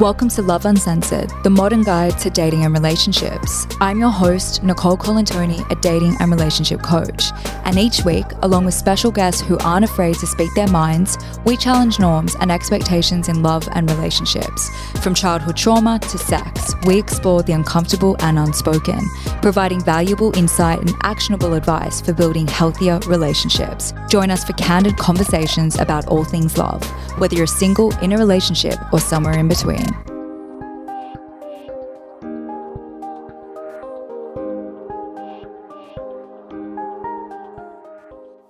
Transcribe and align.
Welcome 0.00 0.28
to 0.30 0.42
Love 0.42 0.64
Uncensored, 0.64 1.30
the 1.44 1.50
modern 1.50 1.84
guide 1.84 2.18
to 2.18 2.28
dating 2.28 2.64
and 2.64 2.74
relationships. 2.74 3.64
I'm 3.80 4.00
your 4.00 4.10
host, 4.10 4.64
Nicole 4.64 4.96
Colantoni, 4.96 5.64
a 5.70 5.76
dating 5.76 6.16
and 6.18 6.32
relationship 6.32 6.82
coach. 6.82 7.30
And 7.64 7.78
each 7.78 8.04
week, 8.04 8.26
along 8.42 8.64
with 8.64 8.74
special 8.74 9.12
guests 9.12 9.40
who 9.40 9.56
aren't 9.58 9.84
afraid 9.84 10.16
to 10.16 10.26
speak 10.26 10.52
their 10.56 10.66
minds, 10.66 11.16
we 11.44 11.56
challenge 11.56 12.00
norms 12.00 12.34
and 12.40 12.50
expectations 12.50 13.28
in 13.28 13.44
love 13.44 13.68
and 13.70 13.88
relationships. 13.88 14.68
From 15.00 15.14
childhood 15.14 15.56
trauma 15.56 16.00
to 16.00 16.18
sex, 16.18 16.74
we 16.86 16.98
explore 16.98 17.44
the 17.44 17.52
uncomfortable 17.52 18.16
and 18.18 18.36
unspoken, 18.36 18.98
providing 19.42 19.80
valuable 19.80 20.36
insight 20.36 20.80
and 20.80 20.90
actionable 21.04 21.54
advice 21.54 22.00
for 22.00 22.12
building 22.12 22.48
healthier 22.48 22.98
relationships. 23.06 23.94
Join 24.08 24.32
us 24.32 24.42
for 24.42 24.54
candid 24.54 24.96
conversations 24.96 25.78
about 25.78 26.08
all 26.08 26.24
things 26.24 26.58
love, 26.58 26.82
whether 27.20 27.36
you're 27.36 27.46
single, 27.46 27.96
in 27.98 28.12
a 28.12 28.18
relationship, 28.18 28.74
or 28.92 28.98
somewhere 28.98 29.38
in 29.38 29.46
between. 29.46 29.93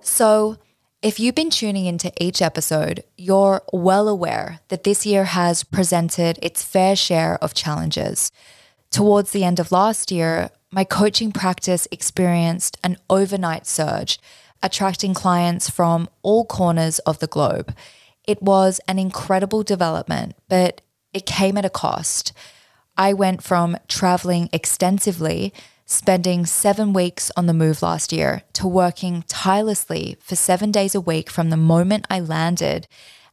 So, 0.05 0.57
if 1.01 1.19
you've 1.19 1.33
been 1.33 1.49
tuning 1.49 1.87
into 1.87 2.13
each 2.23 2.39
episode, 2.39 3.03
you're 3.17 3.63
well 3.73 4.07
aware 4.07 4.59
that 4.67 4.83
this 4.83 5.03
year 5.03 5.25
has 5.25 5.63
presented 5.63 6.37
its 6.43 6.63
fair 6.63 6.95
share 6.95 7.43
of 7.43 7.55
challenges. 7.55 8.31
Towards 8.91 9.31
the 9.31 9.43
end 9.43 9.59
of 9.59 9.71
last 9.71 10.11
year, 10.11 10.51
my 10.71 10.83
coaching 10.83 11.31
practice 11.31 11.87
experienced 11.91 12.77
an 12.83 12.97
overnight 13.09 13.65
surge, 13.65 14.19
attracting 14.61 15.15
clients 15.15 15.71
from 15.71 16.07
all 16.21 16.45
corners 16.45 16.99
of 16.99 17.17
the 17.17 17.27
globe. 17.27 17.75
It 18.27 18.43
was 18.43 18.79
an 18.87 18.99
incredible 18.99 19.63
development, 19.63 20.35
but 20.47 20.81
it 21.13 21.25
came 21.25 21.57
at 21.57 21.65
a 21.65 21.69
cost. 21.69 22.31
I 22.95 23.13
went 23.13 23.43
from 23.43 23.75
traveling 23.87 24.49
extensively 24.53 25.51
spending 25.85 26.45
seven 26.45 26.93
weeks 26.93 27.31
on 27.37 27.45
the 27.45 27.53
move 27.53 27.81
last 27.81 28.11
year 28.11 28.43
to 28.53 28.67
working 28.67 29.23
tirelessly 29.27 30.17
for 30.19 30.35
seven 30.35 30.71
days 30.71 30.95
a 30.95 31.01
week 31.01 31.29
from 31.29 31.49
the 31.49 31.57
moment 31.57 32.07
I 32.09 32.19
landed 32.19 32.87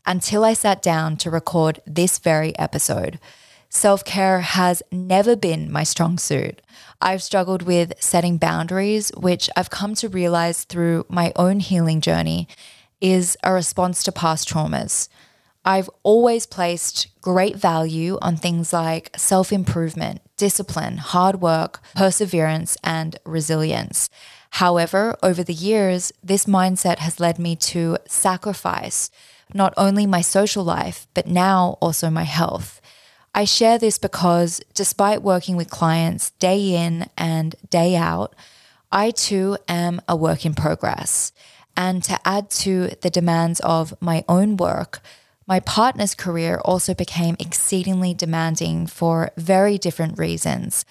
until 0.04 0.44
I 0.44 0.52
sat 0.52 0.82
down 0.82 1.16
to 1.18 1.30
record 1.30 1.80
this 1.86 2.18
very 2.18 2.56
episode. 2.58 3.18
Self 3.70 4.04
care 4.04 4.40
has 4.40 4.82
never 4.92 5.34
been 5.34 5.72
my 5.72 5.82
strong 5.82 6.18
suit. 6.18 6.60
I've 7.00 7.22
struggled 7.22 7.62
with 7.62 7.94
setting 7.98 8.36
boundaries, 8.36 9.10
which 9.16 9.48
I've 9.56 9.70
come 9.70 9.94
to 9.96 10.08
realize 10.10 10.64
through 10.64 11.06
my 11.08 11.32
own 11.36 11.60
healing 11.60 12.02
journey 12.02 12.48
is 13.00 13.36
a 13.42 13.52
response 13.52 14.02
to 14.04 14.12
past 14.12 14.48
traumas. 14.48 15.08
I've 15.64 15.88
always 16.02 16.44
placed 16.44 17.08
great 17.20 17.56
value 17.56 18.18
on 18.20 18.36
things 18.36 18.72
like 18.72 19.10
self 19.16 19.52
improvement, 19.52 20.20
discipline, 20.42 20.96
hard 20.96 21.40
work, 21.40 21.80
perseverance, 21.94 22.76
and 22.82 23.14
resilience. 23.24 24.10
However, 24.50 25.16
over 25.22 25.44
the 25.44 25.54
years, 25.54 26.12
this 26.20 26.46
mindset 26.46 26.98
has 26.98 27.20
led 27.20 27.38
me 27.38 27.54
to 27.70 27.96
sacrifice 28.08 29.08
not 29.54 29.72
only 29.76 30.04
my 30.04 30.20
social 30.20 30.64
life, 30.64 31.06
but 31.14 31.28
now 31.28 31.78
also 31.80 32.10
my 32.10 32.24
health. 32.24 32.80
I 33.32 33.44
share 33.44 33.78
this 33.78 33.98
because 33.98 34.60
despite 34.74 35.22
working 35.22 35.54
with 35.54 35.70
clients 35.70 36.30
day 36.40 36.74
in 36.74 37.06
and 37.16 37.54
day 37.70 37.94
out, 37.94 38.34
I 38.90 39.12
too 39.12 39.58
am 39.68 40.02
a 40.08 40.16
work 40.16 40.44
in 40.44 40.54
progress. 40.54 41.32
And 41.76 42.02
to 42.02 42.18
add 42.24 42.50
to 42.62 42.88
the 43.00 43.10
demands 43.10 43.60
of 43.60 43.94
my 44.00 44.24
own 44.28 44.56
work, 44.56 45.02
my 45.52 45.60
partner's 45.60 46.14
career 46.14 46.58
also 46.64 46.94
became 46.94 47.36
exceedingly 47.38 48.14
demanding 48.14 48.86
for 48.86 49.32
very 49.36 49.76
different 49.76 50.16
reasons. 50.18 50.86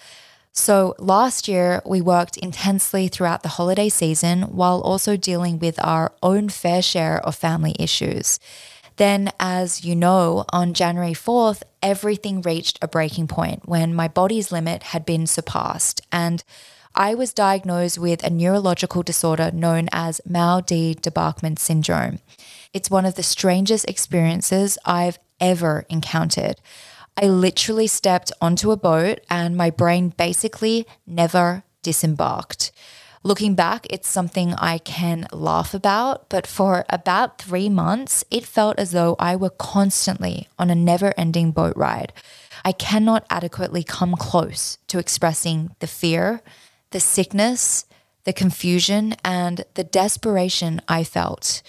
So, 0.52 0.94
last 1.00 1.48
year, 1.48 1.82
we 1.84 2.00
worked 2.00 2.36
intensely 2.36 3.08
throughout 3.08 3.42
the 3.42 3.56
holiday 3.58 3.88
season 3.88 4.42
while 4.42 4.80
also 4.80 5.16
dealing 5.16 5.58
with 5.58 5.84
our 5.84 6.12
own 6.22 6.48
fair 6.48 6.80
share 6.80 7.18
of 7.26 7.34
family 7.34 7.74
issues. 7.76 8.38
Then, 8.98 9.32
as 9.40 9.84
you 9.84 9.96
know, 9.96 10.44
on 10.52 10.74
January 10.74 11.14
4th, 11.14 11.64
everything 11.82 12.40
reached 12.40 12.78
a 12.80 12.86
breaking 12.86 13.26
point 13.26 13.68
when 13.68 13.92
my 13.92 14.06
body's 14.06 14.52
limit 14.52 14.84
had 14.94 15.04
been 15.04 15.26
surpassed. 15.26 16.02
And 16.12 16.44
I 16.94 17.16
was 17.16 17.32
diagnosed 17.32 17.98
with 17.98 18.22
a 18.22 18.30
neurological 18.30 19.02
disorder 19.02 19.50
known 19.50 19.88
as 19.90 20.20
Mal 20.24 20.60
de 20.60 20.94
Débarquement 20.94 21.58
syndrome. 21.58 22.20
It's 22.72 22.90
one 22.90 23.04
of 23.04 23.16
the 23.16 23.22
strangest 23.22 23.86
experiences 23.86 24.78
I've 24.84 25.18
ever 25.40 25.84
encountered. 25.90 26.56
I 27.20 27.26
literally 27.26 27.86
stepped 27.86 28.32
onto 28.40 28.70
a 28.70 28.76
boat 28.76 29.20
and 29.28 29.56
my 29.56 29.68
brain 29.68 30.14
basically 30.16 30.86
never 31.06 31.64
disembarked. 31.82 32.72
Looking 33.22 33.54
back, 33.54 33.86
it's 33.90 34.08
something 34.08 34.54
I 34.54 34.78
can 34.78 35.28
laugh 35.32 35.74
about, 35.74 36.28
but 36.30 36.46
for 36.46 36.84
about 36.88 37.38
three 37.38 37.68
months, 37.68 38.24
it 38.30 38.46
felt 38.46 38.78
as 38.78 38.92
though 38.92 39.16
I 39.18 39.36
were 39.36 39.50
constantly 39.50 40.48
on 40.58 40.70
a 40.70 40.74
never 40.74 41.12
ending 41.16 41.52
boat 41.52 41.76
ride. 41.76 42.12
I 42.64 42.72
cannot 42.72 43.26
adequately 43.28 43.84
come 43.84 44.16
close 44.16 44.78
to 44.88 44.98
expressing 44.98 45.76
the 45.78 45.86
fear, 45.86 46.40
the 46.90 47.00
sickness, 47.00 47.84
the 48.24 48.32
confusion, 48.32 49.14
and 49.24 49.66
the 49.74 49.84
desperation 49.84 50.80
I 50.88 51.04
felt. 51.04 51.62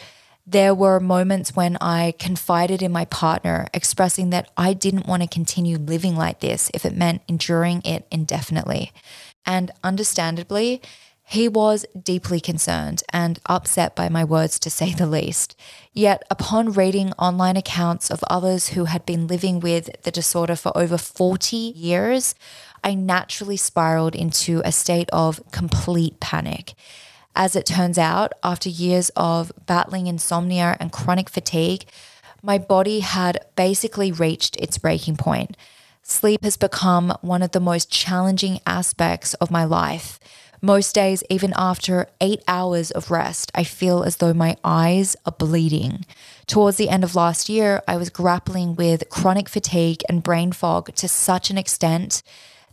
There 0.46 0.76
were 0.76 1.00
moments 1.00 1.56
when 1.56 1.78
I 1.80 2.14
confided 2.20 2.81
in 2.81 2.92
my 2.92 3.06
partner, 3.06 3.68
expressing 3.74 4.30
that 4.31 4.52
I 4.58 4.74
didn't 4.74 5.08
want 5.08 5.24
to 5.24 5.30
continue 5.30 5.78
living 5.78 6.18
like 6.18 6.42
this 6.42 6.70
if 6.74 6.86
it 6.86 6.98
meant 6.98 7.22
enduring 7.30 7.81
it 7.86 8.06
indefinitely. 8.12 8.92
And 9.46 9.72
understandably, 9.84 10.81
he 11.26 11.48
was 11.48 11.86
deeply 11.98 12.42
concerned 12.42 13.04
and 13.14 13.40
upset 13.46 13.96
by 13.96 14.09
my 14.09 14.26
words, 14.26 14.59
to 14.59 14.70
say 14.70 14.94
the 14.94 15.08
least. 15.08 15.56
Yet, 15.94 16.24
upon 16.30 16.74
reading 16.74 17.14
online 17.14 17.56
accounts 17.56 18.12
of 18.12 18.24
others 18.30 18.70
who 18.70 18.86
had 18.86 19.06
been 19.06 19.28
living 19.28 19.62
with 19.62 19.90
the 20.04 20.12
disorder 20.12 20.58
for 20.58 20.78
over 20.78 20.98
40 20.98 21.56
years, 21.56 22.36
I 22.84 22.96
naturally 22.96 23.56
spiraled 23.56 24.14
into 24.14 24.62
a 24.66 24.74
state 24.74 25.10
of 25.14 25.42
complete 25.52 26.20
panic. 26.20 26.74
As 27.36 27.56
it 27.56 27.66
turns 27.66 27.98
out, 27.98 28.34
after 28.44 28.70
years 28.70 29.10
of 29.16 29.52
battling 29.66 30.08
insomnia 30.08 30.78
and 30.80 30.92
chronic 30.92 31.30
fatigue, 31.30 31.86
my 32.44 32.58
body 32.58 33.00
had 33.00 33.44
basically 33.56 34.12
reached 34.12 34.56
its 34.58 34.78
breaking 34.78 35.18
point. 35.18 35.58
Sleep 36.04 36.44
has 36.44 36.58
become 36.58 37.18
one 37.22 37.42
of 37.42 37.52
the 37.52 37.60
most 37.60 37.90
challenging 37.90 38.60
aspects 38.68 39.34
of 39.36 39.50
my 39.50 39.64
life. 39.64 40.20
Most 40.62 40.94
days, 40.94 41.24
even 41.30 41.54
after 41.58 42.08
eight 42.22 42.42
hours 42.48 42.92
of 42.92 43.10
rest, 43.10 43.52
I 43.56 43.64
feel 43.64 44.04
as 44.04 44.18
though 44.18 44.34
my 44.34 44.56
eyes 44.64 45.16
are 45.26 45.32
bleeding. 45.32 46.06
Towards 46.46 46.78
the 46.78 46.90
end 46.90 47.04
of 47.04 47.16
last 47.16 47.50
year, 47.50 47.82
I 47.88 47.98
was 47.98 48.10
grappling 48.10 48.76
with 48.76 49.10
chronic 49.10 49.50
fatigue 49.50 50.04
and 50.08 50.24
brain 50.24 50.52
fog 50.52 50.94
to 50.96 51.08
such 51.08 51.50
an 51.50 51.58
extent 51.58 52.22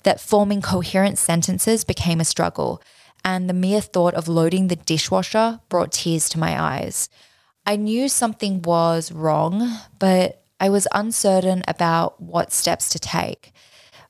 that 0.02 0.20
forming 0.20 0.60
coherent 0.60 1.18
sentences 1.18 1.84
became 1.84 2.20
a 2.20 2.24
struggle 2.24 2.82
and 3.24 3.48
the 3.48 3.54
mere 3.54 3.80
thought 3.80 4.14
of 4.14 4.28
loading 4.28 4.68
the 4.68 4.76
dishwasher 4.76 5.60
brought 5.68 5.92
tears 5.92 6.28
to 6.30 6.38
my 6.38 6.60
eyes. 6.60 7.08
I 7.66 7.76
knew 7.76 8.08
something 8.08 8.62
was 8.62 9.12
wrong, 9.12 9.78
but 9.98 10.42
I 10.58 10.68
was 10.68 10.88
uncertain 10.92 11.62
about 11.68 12.20
what 12.20 12.52
steps 12.52 12.88
to 12.90 12.98
take. 12.98 13.52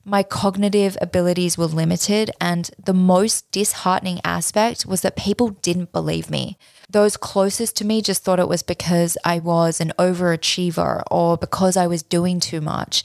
My 0.03 0.23
cognitive 0.23 0.97
abilities 0.99 1.57
were 1.57 1.67
limited, 1.67 2.31
and 2.41 2.71
the 2.83 2.93
most 2.93 3.51
disheartening 3.51 4.19
aspect 4.25 4.85
was 4.85 5.01
that 5.01 5.15
people 5.15 5.49
didn't 5.49 5.91
believe 5.91 6.31
me. 6.31 6.57
Those 6.89 7.17
closest 7.17 7.75
to 7.77 7.85
me 7.85 8.01
just 8.01 8.23
thought 8.23 8.39
it 8.39 8.49
was 8.49 8.63
because 8.63 9.15
I 9.23 9.37
was 9.37 9.79
an 9.79 9.93
overachiever 9.99 11.03
or 11.11 11.37
because 11.37 11.77
I 11.77 11.85
was 11.85 12.01
doing 12.01 12.39
too 12.39 12.61
much. 12.61 13.03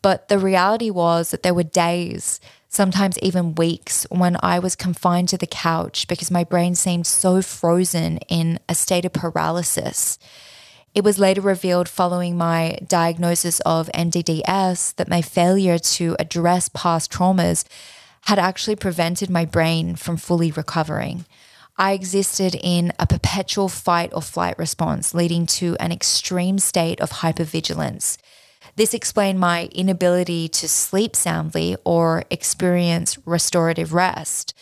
But 0.00 0.28
the 0.28 0.38
reality 0.38 0.90
was 0.90 1.30
that 1.30 1.42
there 1.42 1.54
were 1.54 1.64
days 1.64 2.40
sometimes 2.68 3.18
even 3.20 3.54
weeks 3.54 4.06
when 4.10 4.36
I 4.42 4.58
was 4.58 4.76
confined 4.76 5.28
to 5.30 5.38
the 5.38 5.46
couch 5.46 6.06
because 6.06 6.30
my 6.30 6.44
brain 6.44 6.74
seemed 6.74 7.06
so 7.06 7.42
frozen 7.42 8.18
in 8.28 8.60
a 8.68 8.74
state 8.74 9.04
of 9.04 9.12
paralysis. 9.12 10.18
It 10.94 11.04
was 11.04 11.18
later 11.18 11.40
revealed 11.40 11.88
following 11.88 12.36
my 12.36 12.78
diagnosis 12.86 13.60
of 13.60 13.90
MDDS 13.94 14.96
that 14.96 15.08
my 15.08 15.22
failure 15.22 15.78
to 15.78 16.16
address 16.18 16.68
past 16.68 17.12
traumas 17.12 17.64
had 18.22 18.38
actually 18.38 18.76
prevented 18.76 19.30
my 19.30 19.44
brain 19.44 19.96
from 19.96 20.16
fully 20.16 20.50
recovering. 20.50 21.24
I 21.78 21.92
existed 21.92 22.56
in 22.60 22.92
a 22.98 23.06
perpetual 23.06 23.68
fight 23.68 24.10
or 24.12 24.20
flight 24.20 24.58
response, 24.58 25.14
leading 25.14 25.46
to 25.46 25.76
an 25.78 25.92
extreme 25.92 26.58
state 26.58 27.00
of 27.00 27.10
hypervigilance. 27.10 28.18
This 28.78 28.94
explained 28.94 29.40
my 29.40 29.68
inability 29.72 30.46
to 30.50 30.68
sleep 30.68 31.16
soundly 31.16 31.76
or 31.82 32.22
experience 32.30 33.18
restorative 33.26 33.92
rest. 33.92 34.54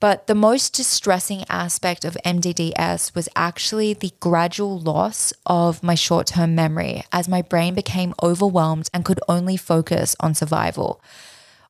But 0.00 0.26
the 0.26 0.34
most 0.34 0.72
distressing 0.72 1.44
aspect 1.50 2.06
of 2.06 2.16
MDDS 2.24 3.14
was 3.14 3.28
actually 3.36 3.92
the 3.92 4.14
gradual 4.20 4.80
loss 4.80 5.34
of 5.44 5.82
my 5.82 5.94
short 5.94 6.28
term 6.28 6.54
memory 6.54 7.02
as 7.12 7.28
my 7.28 7.42
brain 7.42 7.74
became 7.74 8.14
overwhelmed 8.22 8.88
and 8.94 9.04
could 9.04 9.20
only 9.28 9.58
focus 9.58 10.16
on 10.18 10.34
survival. 10.34 11.02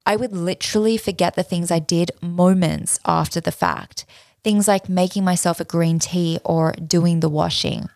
I 0.06 0.14
would 0.14 0.30
literally 0.30 0.96
forget 0.96 1.34
the 1.34 1.42
things 1.42 1.72
I 1.72 1.80
did 1.80 2.12
moments 2.22 3.00
after 3.04 3.40
the 3.40 3.50
fact. 3.50 4.04
Things 4.44 4.68
like 4.68 4.88
making 4.88 5.24
myself 5.24 5.58
a 5.58 5.64
green 5.64 5.98
tea 5.98 6.38
or 6.44 6.74
doing 6.74 7.18
the 7.18 7.28
washing. 7.28 7.88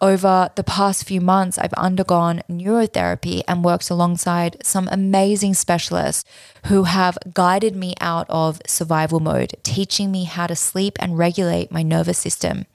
Over 0.00 0.50
the 0.54 0.62
past 0.62 1.04
few 1.04 1.20
months, 1.20 1.58
I've 1.58 1.72
undergone 1.74 2.42
neurotherapy 2.48 3.42
and 3.48 3.64
worked 3.64 3.90
alongside 3.90 4.64
some 4.64 4.88
amazing 4.92 5.54
specialists 5.54 6.24
who 6.66 6.84
have 6.84 7.18
guided 7.34 7.74
me 7.74 7.94
out 8.00 8.26
of 8.28 8.62
survival 8.64 9.18
mode, 9.18 9.56
teaching 9.64 10.12
me 10.12 10.22
how 10.22 10.46
to 10.46 10.54
sleep 10.54 10.96
and 11.00 11.18
regulate 11.18 11.72
my 11.72 11.82
nervous 11.82 12.18
system. 12.18 12.66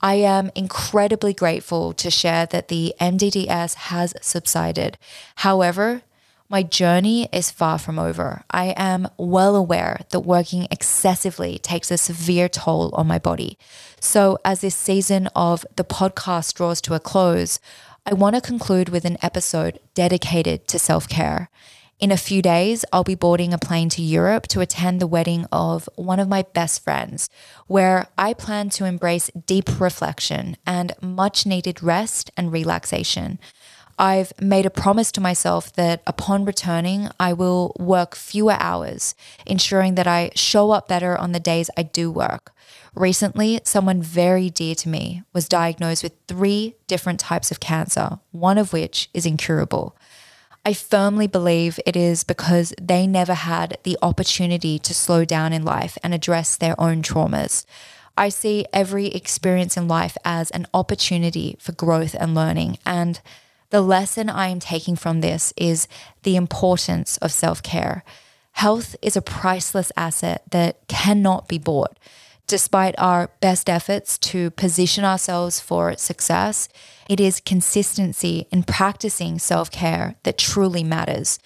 I 0.00 0.14
am 0.14 0.50
incredibly 0.54 1.34
grateful 1.34 1.92
to 1.94 2.10
share 2.10 2.46
that 2.46 2.68
the 2.68 2.94
MDDS 2.98 3.74
has 3.74 4.14
subsided. 4.22 4.96
However, 5.36 6.00
my 6.54 6.62
journey 6.62 7.28
is 7.32 7.50
far 7.50 7.80
from 7.80 7.98
over. 7.98 8.44
I 8.48 8.74
am 8.76 9.08
well 9.18 9.56
aware 9.56 10.02
that 10.10 10.20
working 10.20 10.68
excessively 10.70 11.58
takes 11.58 11.90
a 11.90 11.98
severe 11.98 12.48
toll 12.48 12.94
on 12.94 13.08
my 13.08 13.18
body. 13.18 13.58
So, 13.98 14.38
as 14.44 14.60
this 14.60 14.76
season 14.76 15.26
of 15.34 15.66
the 15.74 15.82
podcast 15.82 16.54
draws 16.54 16.80
to 16.82 16.94
a 16.94 17.00
close, 17.00 17.58
I 18.06 18.14
want 18.14 18.36
to 18.36 18.40
conclude 18.40 18.88
with 18.88 19.04
an 19.04 19.18
episode 19.20 19.80
dedicated 19.94 20.68
to 20.68 20.78
self 20.78 21.08
care. 21.08 21.50
In 21.98 22.12
a 22.12 22.16
few 22.16 22.40
days, 22.40 22.84
I'll 22.92 23.02
be 23.02 23.16
boarding 23.16 23.52
a 23.52 23.58
plane 23.58 23.88
to 23.88 24.02
Europe 24.02 24.46
to 24.48 24.60
attend 24.60 25.00
the 25.00 25.08
wedding 25.08 25.46
of 25.50 25.88
one 25.96 26.20
of 26.20 26.28
my 26.28 26.42
best 26.54 26.84
friends, 26.84 27.28
where 27.66 28.06
I 28.16 28.32
plan 28.32 28.70
to 28.70 28.84
embrace 28.84 29.28
deep 29.44 29.80
reflection 29.80 30.56
and 30.64 30.92
much 31.02 31.46
needed 31.46 31.82
rest 31.82 32.30
and 32.36 32.52
relaxation. 32.52 33.40
I've 33.98 34.32
made 34.40 34.66
a 34.66 34.70
promise 34.70 35.12
to 35.12 35.20
myself 35.20 35.72
that 35.74 36.02
upon 36.06 36.44
returning, 36.44 37.08
I 37.20 37.32
will 37.32 37.74
work 37.78 38.16
fewer 38.16 38.56
hours, 38.58 39.14
ensuring 39.46 39.94
that 39.94 40.06
I 40.06 40.30
show 40.34 40.72
up 40.72 40.88
better 40.88 41.16
on 41.16 41.32
the 41.32 41.40
days 41.40 41.70
I 41.76 41.84
do 41.84 42.10
work. 42.10 42.52
Recently, 42.94 43.60
someone 43.64 44.02
very 44.02 44.50
dear 44.50 44.74
to 44.76 44.88
me 44.88 45.22
was 45.32 45.48
diagnosed 45.48 46.02
with 46.02 46.12
three 46.26 46.74
different 46.86 47.20
types 47.20 47.50
of 47.50 47.60
cancer, 47.60 48.18
one 48.32 48.58
of 48.58 48.72
which 48.72 49.10
is 49.14 49.26
incurable. 49.26 49.96
I 50.64 50.72
firmly 50.72 51.26
believe 51.26 51.78
it 51.84 51.94
is 51.94 52.24
because 52.24 52.72
they 52.80 53.06
never 53.06 53.34
had 53.34 53.78
the 53.82 53.98
opportunity 54.00 54.78
to 54.78 54.94
slow 54.94 55.24
down 55.24 55.52
in 55.52 55.64
life 55.64 55.98
and 56.02 56.14
address 56.14 56.56
their 56.56 56.80
own 56.80 57.02
traumas. 57.02 57.66
I 58.16 58.28
see 58.28 58.64
every 58.72 59.08
experience 59.08 59.76
in 59.76 59.88
life 59.88 60.16
as 60.24 60.50
an 60.52 60.66
opportunity 60.72 61.56
for 61.58 61.72
growth 61.72 62.14
and 62.18 62.34
learning. 62.34 62.78
And 62.86 63.20
the 63.74 63.82
lesson 63.82 64.30
I 64.30 64.50
am 64.50 64.60
taking 64.60 64.94
from 64.94 65.20
this 65.20 65.52
is 65.56 65.88
the 66.22 66.36
importance 66.36 67.16
of 67.16 67.32
self 67.32 67.60
care. 67.60 68.04
Health 68.52 68.94
is 69.02 69.16
a 69.16 69.20
priceless 69.20 69.90
asset 69.96 70.44
that 70.52 70.86
cannot 70.86 71.48
be 71.48 71.58
bought. 71.58 71.98
Despite 72.46 72.94
our 72.98 73.30
best 73.40 73.68
efforts 73.68 74.16
to 74.30 74.52
position 74.52 75.04
ourselves 75.04 75.58
for 75.58 75.96
success, 75.96 76.68
it 77.08 77.18
is 77.18 77.40
consistency 77.40 78.46
in 78.52 78.62
practicing 78.62 79.40
self 79.40 79.72
care 79.72 80.14
that 80.22 80.38
truly 80.38 80.84
matters. 80.84 81.40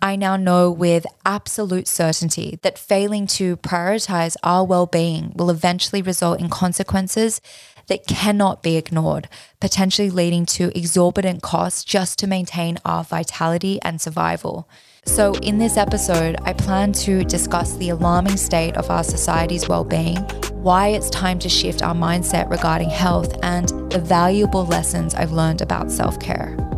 I 0.00 0.14
now 0.14 0.36
know 0.36 0.70
with 0.70 1.06
absolute 1.26 1.88
certainty 1.88 2.60
that 2.62 2.78
failing 2.78 3.26
to 3.38 3.56
prioritize 3.56 4.36
our 4.44 4.64
well 4.64 4.86
being 4.86 5.32
will 5.34 5.50
eventually 5.50 6.02
result 6.02 6.38
in 6.38 6.50
consequences 6.50 7.40
that 7.86 8.06
cannot 8.06 8.62
be 8.62 8.76
ignored, 8.76 9.28
potentially 9.60 10.10
leading 10.10 10.46
to 10.46 10.76
exorbitant 10.76 11.42
costs 11.42 11.84
just 11.84 12.18
to 12.18 12.26
maintain 12.26 12.78
our 12.84 13.04
vitality 13.04 13.78
and 13.82 14.00
survival. 14.00 14.68
So, 15.06 15.34
in 15.36 15.58
this 15.58 15.76
episode, 15.76 16.36
I 16.42 16.54
plan 16.54 16.92
to 17.04 17.24
discuss 17.24 17.76
the 17.76 17.90
alarming 17.90 18.38
state 18.38 18.76
of 18.76 18.90
our 18.90 19.04
society's 19.04 19.68
well 19.68 19.84
being, 19.84 20.16
why 20.62 20.88
it's 20.88 21.10
time 21.10 21.38
to 21.40 21.48
shift 21.48 21.82
our 21.82 21.94
mindset 21.94 22.50
regarding 22.50 22.88
health, 22.88 23.36
and 23.42 23.68
the 23.92 23.98
valuable 23.98 24.64
lessons 24.64 25.14
I've 25.14 25.32
learned 25.32 25.60
about 25.60 25.90
self 25.90 26.18
care. 26.18 26.73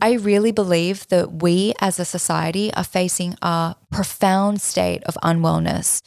I 0.00 0.12
really 0.12 0.52
believe 0.52 1.08
that 1.08 1.42
we 1.42 1.74
as 1.80 1.98
a 1.98 2.04
society 2.04 2.72
are 2.74 2.84
facing 2.84 3.34
a 3.42 3.74
profound 3.90 4.60
state 4.60 5.02
of 5.04 5.18
unwellness. 5.24 6.02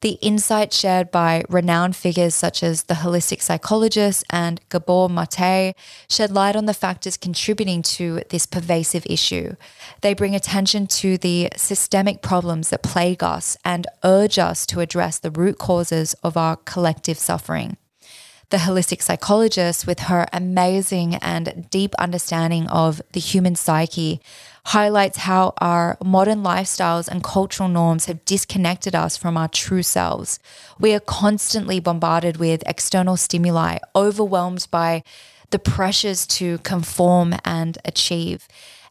The 0.00 0.18
insight 0.20 0.72
shared 0.72 1.10
by 1.10 1.44
renowned 1.48 1.96
figures 1.96 2.34
such 2.34 2.62
as 2.62 2.84
the 2.84 2.94
holistic 2.94 3.40
psychologist 3.40 4.24
and 4.30 4.60
Gabor 4.68 5.08
Maté 5.08 5.74
shed 6.10 6.32
light 6.32 6.56
on 6.56 6.66
the 6.66 6.74
factors 6.74 7.16
contributing 7.16 7.82
to 7.82 8.22
this 8.30 8.46
pervasive 8.46 9.06
issue. 9.06 9.54
They 10.02 10.12
bring 10.12 10.34
attention 10.34 10.86
to 10.88 11.16
the 11.16 11.48
systemic 11.56 12.22
problems 12.22 12.70
that 12.70 12.82
plague 12.82 13.22
us 13.22 13.56
and 13.64 13.86
urge 14.04 14.38
us 14.38 14.66
to 14.66 14.80
address 14.80 15.18
the 15.18 15.30
root 15.30 15.58
causes 15.58 16.14
of 16.22 16.36
our 16.36 16.56
collective 16.56 17.18
suffering 17.18 17.76
the 18.50 18.58
holistic 18.58 19.02
psychologist, 19.02 19.86
with 19.86 20.00
her 20.00 20.26
amazing 20.32 21.16
and 21.16 21.68
deep 21.70 21.94
understanding 21.98 22.68
of 22.68 23.02
the 23.12 23.20
human 23.20 23.56
psyche, 23.56 24.20
highlights 24.66 25.18
how 25.18 25.54
our 25.58 25.96
modern 26.04 26.42
lifestyles 26.42 27.08
and 27.08 27.22
cultural 27.22 27.68
norms 27.68 28.06
have 28.06 28.24
disconnected 28.24 28.94
us 28.94 29.16
from 29.16 29.36
our 29.36 29.48
true 29.48 29.82
selves. 29.82 30.38
We 30.78 30.94
are 30.94 31.00
constantly 31.00 31.80
bombarded 31.80 32.36
with 32.36 32.62
external 32.66 33.16
stimuli, 33.16 33.78
overwhelmed 33.94 34.66
by 34.70 35.02
the 35.50 35.58
pressures 35.58 36.26
to 36.26 36.58
conform 36.58 37.34
and 37.44 37.78
achieve. 37.84 38.48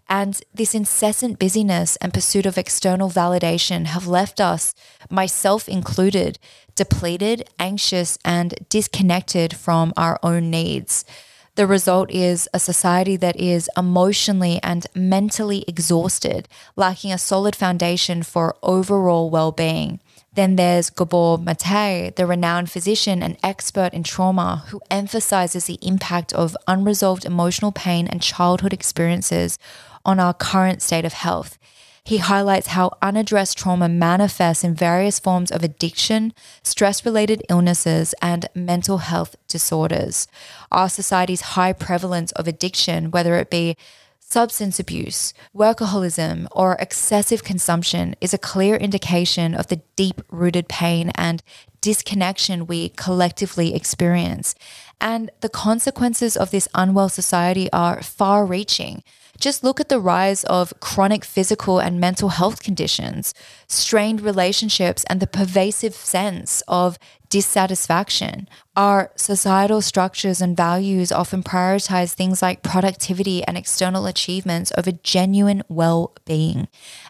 And 0.08 0.40
this 0.54 0.76
incessant 0.76 1.40
busyness 1.40 1.96
and 1.98 2.14
pursuit 2.14 2.46
of 2.46 2.58
external 2.58 3.10
validation 3.10 3.86
have 3.86 4.08
left 4.08 4.40
us, 4.40 4.74
myself 5.10 5.68
included, 5.68 6.38
depleted, 6.76 7.50
anxious, 7.58 8.20
and 8.24 8.54
disconnected 8.70 9.56
from 9.56 9.94
our 9.98 10.20
own 10.22 10.52
needs. 10.52 11.06
The 11.56 11.66
result 11.66 12.12
is 12.12 12.50
a 12.54 12.60
society 12.60 13.16
that 13.16 13.38
is 13.38 13.70
emotionally 13.78 14.60
and 14.62 14.86
mentally 14.94 15.64
exhausted, 15.70 16.50
lacking 16.76 17.14
a 17.14 17.18
solid 17.18 17.56
foundation 17.56 18.24
for 18.24 18.58
overall 18.62 19.30
well 19.30 19.54
being. 19.54 20.02
Then 20.34 20.58
there's 20.58 20.90
Gabor 20.90 21.38
Maté, 21.38 22.14
the 22.14 22.26
renowned 22.26 22.70
physician 22.70 23.24
and 23.24 23.38
expert 23.42 23.94
in 23.94 24.04
trauma, 24.04 24.66
who 24.68 24.82
emphasizes 24.92 25.64
the 25.64 25.80
impact 25.82 26.34
of 26.34 26.58
unresolved 26.68 27.24
emotional 27.24 27.72
pain 27.72 28.06
and 28.06 28.22
childhood 28.22 28.74
experiences 28.74 29.58
on 30.06 30.20
our 30.20 30.34
current 30.34 30.82
state 30.82 31.06
of 31.06 31.14
health. 31.14 31.58
He 32.04 32.18
highlights 32.20 32.68
how 32.68 32.92
unaddressed 33.02 33.58
trauma 33.58 33.90
manifests 33.90 34.64
in 34.64 34.76
various 34.76 35.18
forms 35.18 35.52
of 35.52 35.64
addiction, 35.64 36.34
stress 36.62 37.04
related 37.04 37.42
illnesses, 37.50 38.14
and 38.22 38.48
mental 38.54 39.00
health 39.00 39.36
disorders. 39.48 40.28
Our 40.72 40.88
society's 40.88 41.42
high 41.42 41.74
prevalence 41.74 42.32
of 42.34 42.48
addiction, 42.48 43.10
whether 43.10 43.36
it 43.38 43.50
be 43.50 43.76
substance 44.20 44.80
abuse, 44.80 45.34
workaholism, 45.56 46.48
or 46.52 46.76
excessive 46.80 47.44
consumption, 47.44 48.16
is 48.22 48.34
a 48.34 48.40
clear 48.40 48.76
indication 48.76 49.56
of 49.56 49.68
the 49.68 49.82
deep 49.96 50.22
rooted 50.30 50.68
pain 50.68 51.12
and 51.16 51.42
disconnection 51.82 52.68
we 52.68 52.90
collectively 52.90 53.74
experience. 53.74 54.54
And 55.02 55.32
the 55.42 55.50
consequences 55.50 56.38
of 56.38 56.52
this 56.52 56.68
unwell 56.76 57.10
society 57.10 57.72
are 57.72 58.04
far 58.04 58.46
reaching. 58.46 59.04
Just 59.40 59.64
look 59.64 59.80
at 59.80 59.90
the 59.90 60.00
rise 60.00 60.44
of 60.46 60.74
chronic 60.80 61.26
physical 61.26 61.80
and 61.80 62.00
mental 62.00 62.30
health 62.30 62.64
conditions, 62.64 63.34
strained 63.68 64.22
relationships, 64.22 65.04
and 65.10 65.20
the 65.20 65.28
pervasive 65.28 65.94
sense 65.94 66.64
of 66.68 66.98
dissatisfaction. 67.30 68.48
Our 68.76 69.12
societal 69.16 69.82
structures 69.82 70.42
and 70.42 70.56
values 70.56 71.12
often 71.12 71.44
prioritize 71.44 72.14
things 72.14 72.42
like 72.42 72.64
productivity 72.64 73.44
and 73.44 73.58
external 73.58 74.06
achievements 74.06 74.72
over 74.78 74.92
genuine 74.92 75.64
well 75.68 76.14
being. 76.26 76.68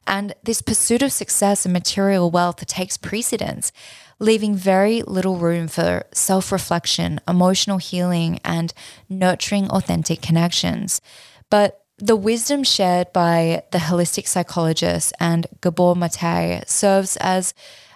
And 0.08 0.34
this 0.44 0.62
pursuit 0.62 1.01
of 1.01 1.12
success 1.12 1.65
and 1.65 1.74
material 1.74 2.32
wealth 2.32 2.65
takes 2.65 2.98
precedence 2.98 3.72
leaving 4.20 4.55
very 4.55 5.01
little 5.03 5.38
room 5.38 5.67
for 5.67 6.05
self 6.13 6.51
reflection, 6.51 7.20
emotional 7.27 7.77
healing, 7.77 8.39
and 8.44 8.74
nurturing 9.10 9.70
authentic 9.70 10.22
connections. 10.22 11.01
But 11.50 11.85
the 11.98 12.16
wisdom 12.16 12.64
shared 12.64 13.14
by 13.14 13.64
the 13.72 13.78
holistic 13.78 14.28
psychologist 14.28 15.14
and 15.20 15.48
Gabor 15.62 15.96
Maté 15.96 16.68
serves 16.68 17.16
as 17.18 17.54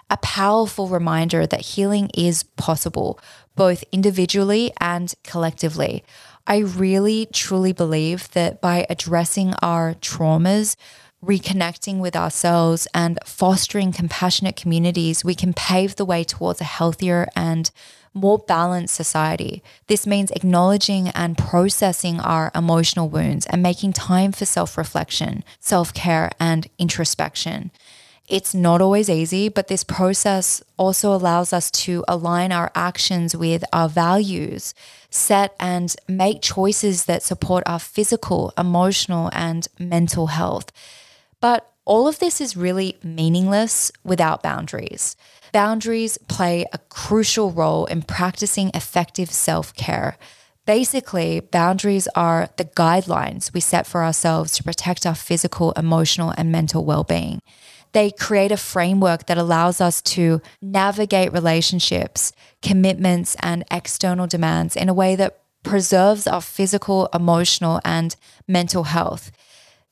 a 0.08 0.16
powerful 0.18 0.88
reminder 0.88 1.46
that 1.46 1.60
healing 1.60 2.10
is 2.14 2.42
possible, 2.42 3.20
both 3.56 3.84
individually 3.92 4.72
and 4.80 5.14
collectively. 5.22 6.02
I 6.46 6.58
really 6.58 7.28
truly 7.32 7.72
believe 7.72 8.30
that 8.30 8.60
by 8.60 8.86
addressing 8.88 9.54
our 9.62 9.94
traumas, 9.94 10.76
reconnecting 11.22 11.98
with 11.98 12.16
ourselves, 12.16 12.88
and 12.94 13.18
fostering 13.26 13.92
compassionate 13.92 14.56
communities, 14.56 15.24
we 15.24 15.34
can 15.34 15.52
pave 15.52 15.96
the 15.96 16.06
way 16.06 16.24
towards 16.24 16.60
a 16.62 16.64
healthier 16.64 17.28
and 17.36 17.70
more 18.12 18.38
balanced 18.38 18.94
society. 18.94 19.62
This 19.86 20.06
means 20.06 20.30
acknowledging 20.32 21.08
and 21.08 21.38
processing 21.38 22.20
our 22.20 22.50
emotional 22.54 23.08
wounds 23.08 23.46
and 23.46 23.62
making 23.62 23.92
time 23.92 24.32
for 24.32 24.44
self 24.44 24.76
reflection, 24.76 25.44
self 25.60 25.94
care, 25.94 26.30
and 26.40 26.68
introspection. 26.78 27.70
It's 28.30 28.54
not 28.54 28.80
always 28.80 29.10
easy, 29.10 29.48
but 29.48 29.66
this 29.66 29.82
process 29.82 30.62
also 30.76 31.12
allows 31.12 31.52
us 31.52 31.68
to 31.72 32.04
align 32.06 32.52
our 32.52 32.70
actions 32.76 33.34
with 33.34 33.64
our 33.72 33.88
values, 33.88 34.72
set 35.10 35.56
and 35.58 35.92
make 36.06 36.40
choices 36.40 37.06
that 37.06 37.24
support 37.24 37.64
our 37.66 37.80
physical, 37.80 38.52
emotional, 38.56 39.30
and 39.32 39.66
mental 39.80 40.28
health. 40.28 40.70
But 41.40 41.68
all 41.84 42.06
of 42.06 42.20
this 42.20 42.40
is 42.40 42.56
really 42.56 42.98
meaningless 43.02 43.90
without 44.04 44.44
boundaries. 44.44 45.16
Boundaries 45.52 46.18
play 46.28 46.64
a 46.72 46.78
crucial 46.78 47.50
role 47.50 47.86
in 47.86 48.02
practicing 48.02 48.70
effective 48.74 49.30
self 49.30 49.74
care. 49.74 50.16
Basically, 50.66 51.40
boundaries 51.40 52.06
are 52.14 52.48
the 52.56 52.64
guidelines 52.64 53.52
we 53.52 53.60
set 53.60 53.86
for 53.86 54.04
ourselves 54.04 54.52
to 54.52 54.62
protect 54.62 55.06
our 55.06 55.14
physical, 55.14 55.72
emotional, 55.72 56.32
and 56.36 56.52
mental 56.52 56.84
well 56.84 57.02
being. 57.02 57.40
They 57.92 58.12
create 58.12 58.52
a 58.52 58.56
framework 58.56 59.26
that 59.26 59.38
allows 59.38 59.80
us 59.80 60.00
to 60.02 60.40
navigate 60.62 61.32
relationships, 61.32 62.32
commitments, 62.62 63.36
and 63.40 63.64
external 63.70 64.28
demands 64.28 64.76
in 64.76 64.88
a 64.88 64.94
way 64.94 65.16
that 65.16 65.40
preserves 65.64 66.26
our 66.26 66.40
physical, 66.40 67.08
emotional, 67.12 67.80
and 67.84 68.14
mental 68.46 68.84
health. 68.84 69.32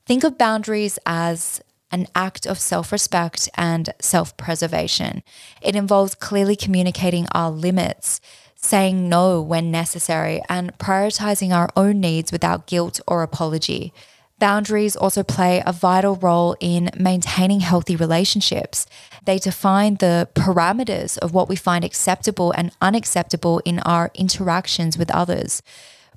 Think 0.05 0.23
of 0.23 0.37
boundaries 0.37 0.97
as 1.05 1.61
an 1.91 2.07
act 2.15 2.45
of 2.45 2.59
self 2.59 2.91
respect 2.91 3.49
and 3.55 3.89
self 3.99 4.35
preservation. 4.37 5.23
It 5.61 5.75
involves 5.75 6.15
clearly 6.15 6.55
communicating 6.55 7.27
our 7.33 7.51
limits, 7.51 8.21
saying 8.55 9.09
no 9.09 9.41
when 9.41 9.71
necessary, 9.71 10.41
and 10.49 10.77
prioritizing 10.77 11.53
our 11.53 11.69
own 11.75 11.99
needs 11.99 12.31
without 12.31 12.67
guilt 12.67 12.99
or 13.07 13.23
apology. 13.23 13.93
Boundaries 14.37 14.95
also 14.95 15.21
play 15.21 15.61
a 15.65 15.73
vital 15.73 16.15
role 16.15 16.55
in 16.61 16.89
maintaining 16.97 17.59
healthy 17.59 17.97
relationships. 17.97 18.85
They 19.25 19.37
define 19.37 19.95
the 19.95 20.29
parameters 20.33 21.17
of 21.17 21.33
what 21.33 21.49
we 21.49 21.57
find 21.57 21.83
acceptable 21.83 22.53
and 22.53 22.71
unacceptable 22.81 23.59
in 23.65 23.79
our 23.79 24.11
interactions 24.15 24.97
with 24.97 25.11
others 25.11 25.61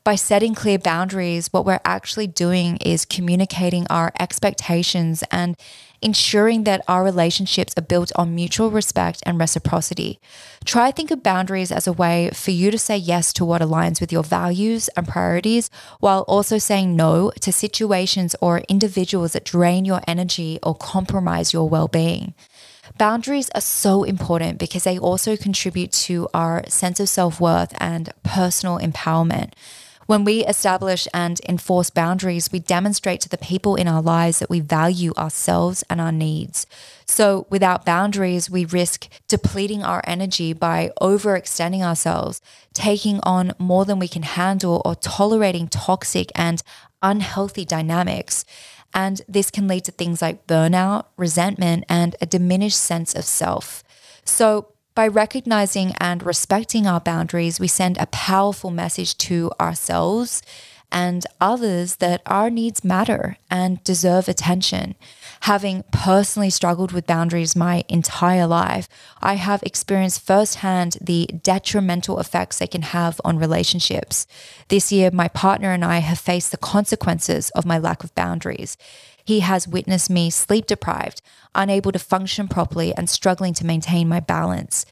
by 0.05 0.17
setting 0.17 0.55
clear 0.55 0.79
boundaries, 0.79 1.53
what 1.53 1.65
we're 1.65 1.81
actually 1.85 2.27
doing 2.27 2.77
is 2.79 3.05
communicating 3.05 3.87
our 3.89 4.13
expectations 4.19 5.23
and 5.31 5.57
ensuring 6.01 6.65
that 6.65 6.85
our 6.89 7.05
relationships 7.05 7.73
are 7.77 7.83
built 7.83 8.11
on 8.17 8.35
mutual 8.35 8.71
respect 8.71 9.23
and 9.25 9.39
reciprocity. 9.39 10.19
Try 10.65 10.91
think 10.91 11.13
of 11.13 11.23
boundaries 11.23 11.71
as 11.71 11.87
a 11.87 11.93
way 11.93 12.31
for 12.35 12.51
you 12.51 12.73
to 12.73 12.79
say 12.79 12.97
yes 12.97 13.33
to 13.35 13.45
what 13.45 13.63
aligns 13.63 14.01
with 14.01 14.13
your 14.13 14.25
values 14.25 14.89
and 14.97 15.07
priorities 15.07 15.71
while 16.01 16.23
also 16.23 16.59
saying 16.59 16.97
no 16.97 17.31
to 17.41 17.53
situations 17.53 18.35
or 18.41 18.63
individuals 18.69 19.35
that 19.35 19.45
drain 19.45 19.85
your 19.85 20.01
energy 20.09 20.59
or 20.65 20.75
compromise 20.75 21.53
your 21.53 21.69
well-being. 21.69 22.35
Boundaries 22.99 23.51
are 23.55 23.61
so 23.61 24.03
important 24.03 24.59
because 24.59 24.83
they 24.83 24.99
also 24.99 25.37
contribute 25.37 25.93
to 25.93 26.29
our 26.35 26.69
sense 26.69 26.99
of 26.99 27.09
self 27.09 27.41
worth 27.41 27.73
and 27.79 28.13
personal 28.25 28.79
empowerment. 28.79 29.53
When 30.07 30.25
we 30.25 30.45
establish 30.45 31.07
and 31.15 31.41
enforce 31.49 31.91
boundaries, 31.91 32.51
we 32.51 32.59
demonstrate 32.59 33.21
to 33.23 33.29
the 33.29 33.39
people 33.39 33.77
in 33.77 33.87
our 33.87 34.03
lives 34.03 34.41
that 34.41 34.51
we 34.51 34.61
value 34.61 35.13
ourselves 35.17 35.85
and 35.89 36.01
our 36.01 36.13
needs. 36.13 36.67
So, 37.07 37.47
without 37.51 37.87
boundaries, 37.87 38.51
we 38.51 38.65
risk 38.65 39.09
depleting 39.29 39.83
our 39.83 40.03
energy 40.05 40.53
by 40.53 40.91
overextending 41.01 41.83
ourselves, 41.83 42.41
taking 42.75 43.21
on 43.23 43.53
more 43.59 43.85
than 43.85 43.99
we 43.99 44.09
can 44.09 44.23
handle, 44.23 44.83
or 44.85 44.97
tolerating 44.97 45.69
toxic 45.69 46.33
and 46.35 46.63
unhealthy 47.03 47.65
dynamics. 47.65 48.45
And 48.95 49.23
this 49.29 49.51
can 49.51 49.69
lead 49.69 49.85
to 49.85 49.93
things 49.93 50.21
like 50.21 50.47
burnout, 50.47 51.05
resentment, 51.17 51.85
and 51.89 52.17
a 52.21 52.27
diminished 52.27 52.79
sense 52.79 53.15
of 53.15 53.25
self. 53.25 53.83
So, 54.25 54.72
by 54.95 55.09
recognizing 55.09 55.95
and 55.99 56.25
respecting 56.25 56.87
our 56.87 57.01
boundaries, 57.01 57.59
we 57.59 57.69
send 57.69 57.99
a 57.99 58.07
powerful 58.07 58.71
message 58.71 59.17
to 59.19 59.51
ourselves 59.61 60.43
and 60.93 61.25
others 61.41 61.97
that 61.97 62.21
our 62.27 62.51
needs 62.51 62.85
matter 62.85 63.39
and 63.51 63.83
deserve 63.83 64.29
attention. 64.29 64.95
Having 65.41 65.85
personally 65.91 66.51
struggled 66.51 66.93
with 66.93 67.07
boundaries 67.07 67.57
my 67.57 67.83
entire 67.89 68.47
life, 68.47 68.89
I 69.21 69.35
have 69.35 69.63
experienced 69.63 70.25
firsthand 70.25 70.99
the 71.01 71.29
detrimental 71.43 72.21
effects 72.21 72.59
they 72.59 72.67
can 72.67 72.83
have 72.83 73.21
on 73.25 73.39
relationships. 73.39 74.27
This 74.69 74.93
year, 74.93 75.11
my 75.11 75.29
partner 75.29 75.73
and 75.73 75.85
I 75.85 75.99
have 75.99 76.19
faced 76.19 76.51
the 76.51 76.59
consequences 76.59 77.51
of 77.51 77.65
my 77.65 77.79
lack 77.79 78.05
of 78.05 78.15
boundaries. 78.15 78.77
He 79.25 79.41
has 79.41 79.69
witnessed 79.69 80.11
me 80.11 80.31
sleep 80.31 80.67
deprived, 80.67 81.23
unable 81.55 81.93
to 81.93 81.99
function 81.99 82.49
properly, 82.49 82.95
and 82.95 83.09
struggling 83.09 83.55
to 83.55 83.67
maintain 83.67 84.09
my 84.09 84.21
balance. 84.21 84.85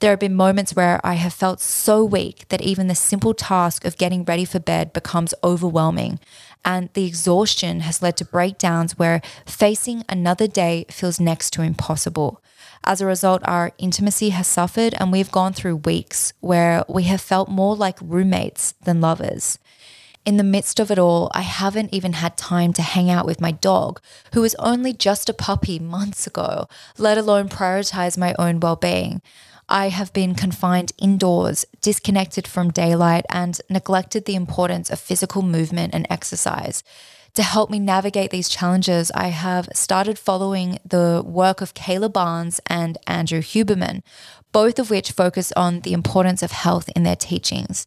There 0.00 0.10
have 0.10 0.20
been 0.20 0.34
moments 0.34 0.76
where 0.76 1.00
I 1.02 1.14
have 1.14 1.32
felt 1.32 1.60
so 1.60 2.04
weak 2.04 2.46
that 2.48 2.60
even 2.60 2.86
the 2.86 2.94
simple 2.94 3.34
task 3.34 3.84
of 3.84 3.98
getting 3.98 4.24
ready 4.24 4.44
for 4.44 4.60
bed 4.60 4.92
becomes 4.92 5.34
overwhelming. 5.42 6.20
And 6.64 6.88
the 6.92 7.04
exhaustion 7.04 7.80
has 7.80 8.02
led 8.02 8.16
to 8.18 8.24
breakdowns 8.24 8.98
where 8.98 9.22
facing 9.44 10.04
another 10.08 10.46
day 10.46 10.86
feels 10.88 11.18
next 11.18 11.50
to 11.54 11.62
impossible. 11.62 12.42
As 12.84 13.00
a 13.00 13.06
result, 13.06 13.42
our 13.44 13.72
intimacy 13.78 14.30
has 14.30 14.46
suffered, 14.46 14.94
and 14.98 15.10
we've 15.10 15.32
gone 15.32 15.52
through 15.52 15.76
weeks 15.76 16.32
where 16.40 16.84
we 16.88 17.04
have 17.04 17.20
felt 17.20 17.48
more 17.48 17.74
like 17.74 17.98
roommates 18.00 18.72
than 18.82 19.00
lovers 19.00 19.58
in 20.28 20.36
the 20.36 20.44
midst 20.44 20.78
of 20.78 20.90
it 20.90 20.98
all, 20.98 21.30
I 21.32 21.40
haven't 21.40 21.94
even 21.94 22.12
had 22.12 22.36
time 22.36 22.74
to 22.74 22.82
hang 22.82 23.08
out 23.08 23.24
with 23.24 23.40
my 23.40 23.50
dog, 23.50 23.98
who 24.34 24.42
was 24.42 24.54
only 24.56 24.92
just 24.92 25.30
a 25.30 25.32
puppy 25.32 25.78
months 25.78 26.26
ago, 26.26 26.68
let 26.98 27.16
alone 27.16 27.48
prioritize 27.48 28.18
my 28.18 28.34
own 28.38 28.60
well 28.60 28.76
being. 28.76 29.22
I 29.70 29.88
have 29.88 30.12
been 30.12 30.34
confined 30.34 30.92
indoors, 30.98 31.64
disconnected 31.80 32.46
from 32.46 32.70
daylight, 32.70 33.24
and 33.30 33.58
neglected 33.70 34.26
the 34.26 34.34
importance 34.34 34.90
of 34.90 35.00
physical 35.00 35.40
movement 35.40 35.94
and 35.94 36.06
exercise. 36.10 36.84
To 37.32 37.42
help 37.42 37.70
me 37.70 37.78
navigate 37.78 38.30
these 38.30 38.50
challenges, 38.50 39.10
I 39.14 39.28
have 39.28 39.70
started 39.72 40.18
following 40.18 40.78
the 40.84 41.22
work 41.24 41.62
of 41.62 41.72
Kayla 41.72 42.12
Barnes 42.12 42.60
and 42.66 42.98
Andrew 43.06 43.40
Huberman, 43.40 44.02
both 44.52 44.78
of 44.78 44.90
which 44.90 45.12
focus 45.12 45.52
on 45.56 45.80
the 45.80 45.94
importance 45.94 46.42
of 46.42 46.52
health 46.52 46.90
in 46.94 47.04
their 47.04 47.16
teachings. 47.16 47.86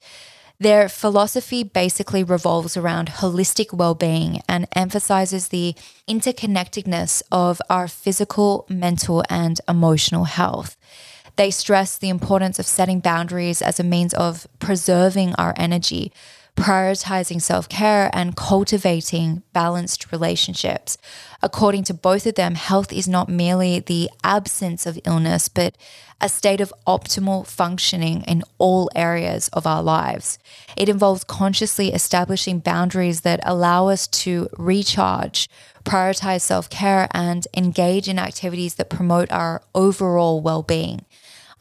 Their 0.61 0.89
philosophy 0.89 1.63
basically 1.63 2.23
revolves 2.23 2.77
around 2.77 3.09
holistic 3.09 3.73
well 3.73 3.95
being 3.95 4.43
and 4.47 4.67
emphasizes 4.75 5.47
the 5.47 5.73
interconnectedness 6.07 7.23
of 7.31 7.63
our 7.67 7.87
physical, 7.87 8.67
mental, 8.69 9.23
and 9.27 9.59
emotional 9.67 10.25
health. 10.25 10.77
They 11.35 11.49
stress 11.49 11.97
the 11.97 12.09
importance 12.09 12.59
of 12.59 12.67
setting 12.67 12.99
boundaries 12.99 13.63
as 13.63 13.79
a 13.79 13.83
means 13.83 14.13
of 14.13 14.45
preserving 14.59 15.33
our 15.33 15.55
energy, 15.57 16.11
prioritizing 16.55 17.41
self 17.41 17.67
care, 17.69 18.09
and 18.13 18.35
cultivating 18.35 19.43
balanced 19.53 20.11
relationships. 20.11 20.97
According 21.41 21.85
to 21.85 21.93
both 21.93 22.25
of 22.25 22.35
them, 22.35 22.55
health 22.55 22.93
is 22.93 23.07
not 23.07 23.29
merely 23.29 23.79
the 23.79 24.09
absence 24.23 24.85
of 24.85 24.99
illness, 25.05 25.49
but 25.49 25.75
a 26.21 26.29
state 26.29 26.61
of 26.61 26.73
optimal 26.85 27.47
functioning 27.47 28.21
in 28.27 28.43
all 28.59 28.89
areas 28.95 29.47
of 29.49 29.65
our 29.65 29.81
lives. 29.81 30.37
It 30.77 30.87
involves 30.87 31.23
consciously 31.23 31.91
establishing 31.91 32.59
boundaries 32.59 33.21
that 33.21 33.39
allow 33.43 33.87
us 33.87 34.07
to 34.07 34.47
recharge, 34.57 35.49
prioritize 35.83 36.41
self 36.41 36.69
care, 36.69 37.07
and 37.11 37.47
engage 37.55 38.07
in 38.07 38.19
activities 38.19 38.75
that 38.75 38.89
promote 38.89 39.31
our 39.31 39.63
overall 39.73 40.41
well 40.41 40.61
being. 40.61 41.05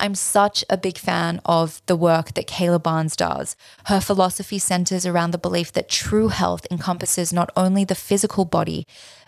I'm 0.00 0.14
such 0.14 0.64
a 0.71 0.76
big 0.76 0.99
fan 0.99 1.40
of 1.45 1.83
the 1.87 1.97
work 1.97 2.35
that 2.35 2.49
Kayla 2.49 2.83
Barnes 2.83 3.14
does. 3.14 3.54
Her 3.85 4.00
philosophy 4.00 4.59
centers 4.59 5.04
around 5.07 5.30
the 5.30 5.38
belief 5.38 5.73
that 5.73 5.88
true 5.88 6.28
health 6.28 6.66
encompasses 6.71 7.33
not 7.33 7.50
only 7.57 7.85
the 7.85 7.95
physical 7.95 8.45
body, 8.45 8.87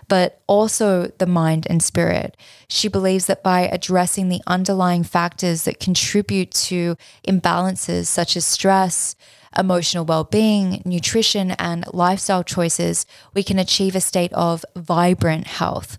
but 0.09 0.41
also 0.47 1.13
the 1.19 1.27
mind 1.27 1.67
and 1.71 1.83
spirit. 1.83 2.37
She 2.69 2.89
believes 2.89 3.27
that 3.27 3.43
by 3.43 3.61
addressing 3.61 4.29
the 4.29 4.43
underlying 4.47 5.05
factors 5.05 5.65
that 5.65 5.79
contribute 5.79 6.51
to 6.53 6.97
imbalances 7.27 8.07
such 8.07 8.37
as 8.37 8.45
stress, 8.45 9.15
emotional 9.57 10.05
well 10.05 10.25
being, 10.25 10.83
nutrition, 10.85 11.53
and 11.53 11.85
lifestyle 11.93 12.43
choices, 12.43 13.07
we 13.35 13.43
can 13.43 13.59
achieve 13.59 13.95
a 13.95 14.01
state 14.01 14.33
of 14.33 14.65
vibrant 14.75 15.47
health. 15.47 15.99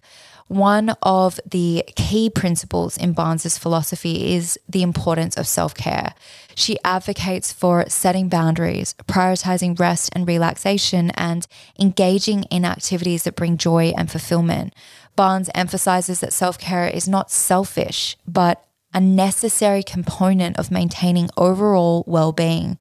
One 0.53 0.91
of 1.01 1.39
the 1.49 1.83
key 1.95 2.29
principles 2.29 2.95
in 2.95 3.13
Barnes's 3.13 3.57
philosophy 3.57 4.35
is 4.35 4.59
the 4.69 4.83
importance 4.83 5.35
of 5.35 5.47
self 5.47 5.73
care. 5.73 6.13
She 6.53 6.77
advocates 6.83 7.51
for 7.51 7.85
setting 7.89 8.29
boundaries, 8.29 8.93
prioritizing 9.07 9.79
rest 9.79 10.11
and 10.13 10.27
relaxation, 10.27 11.09
and 11.15 11.47
engaging 11.79 12.43
in 12.51 12.65
activities 12.65 13.23
that 13.23 13.35
bring 13.35 13.57
joy 13.57 13.95
and 13.97 14.11
fulfillment. 14.11 14.75
Barnes 15.15 15.49
emphasizes 15.55 16.19
that 16.19 16.33
self 16.33 16.59
care 16.59 16.87
is 16.87 17.07
not 17.07 17.31
selfish, 17.31 18.15
but 18.27 18.63
a 18.93 19.01
necessary 19.01 19.81
component 19.81 20.59
of 20.59 20.69
maintaining 20.69 21.31
overall 21.35 22.03
well 22.05 22.31
being. 22.31 22.77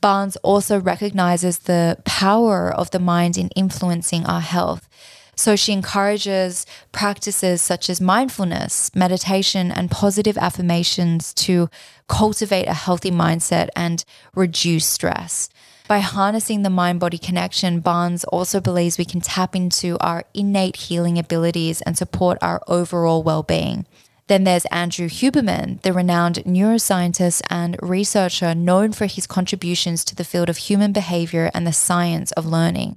Barnes 0.00 0.36
also 0.38 0.80
recognizes 0.80 1.60
the 1.60 1.96
power 2.04 2.74
of 2.74 2.90
the 2.90 2.98
mind 2.98 3.38
in 3.38 3.50
influencing 3.50 4.26
our 4.26 4.40
health. 4.40 4.88
So 5.36 5.56
she 5.56 5.72
encourages 5.72 6.66
practices 6.92 7.60
such 7.62 7.90
as 7.90 8.00
mindfulness, 8.00 8.94
meditation, 8.94 9.70
and 9.70 9.90
positive 9.90 10.38
affirmations 10.38 11.34
to 11.34 11.68
cultivate 12.08 12.66
a 12.66 12.74
healthy 12.74 13.10
mindset 13.10 13.68
and 13.74 14.04
reduce 14.34 14.86
stress. 14.86 15.48
By 15.86 15.98
harnessing 15.98 16.62
the 16.62 16.70
mind 16.70 17.00
body 17.00 17.18
connection, 17.18 17.80
Barnes 17.80 18.24
also 18.24 18.58
believes 18.58 18.96
we 18.96 19.04
can 19.04 19.20
tap 19.20 19.54
into 19.54 19.98
our 20.00 20.24
innate 20.32 20.76
healing 20.76 21.18
abilities 21.18 21.82
and 21.82 21.98
support 21.98 22.38
our 22.40 22.62
overall 22.66 23.22
well 23.22 23.42
being. 23.42 23.86
Then 24.26 24.44
there's 24.44 24.64
Andrew 24.66 25.08
Huberman, 25.10 25.82
the 25.82 25.92
renowned 25.92 26.36
neuroscientist 26.46 27.42
and 27.50 27.76
researcher 27.82 28.54
known 28.54 28.92
for 28.92 29.04
his 29.04 29.26
contributions 29.26 30.02
to 30.06 30.14
the 30.14 30.24
field 30.24 30.48
of 30.48 30.56
human 30.56 30.92
behavior 30.92 31.50
and 31.52 31.66
the 31.66 31.74
science 31.74 32.32
of 32.32 32.46
learning. 32.46 32.96